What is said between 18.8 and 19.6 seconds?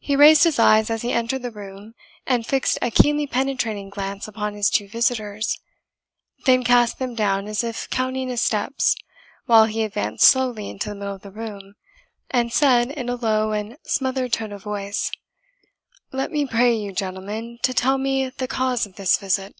of this visit."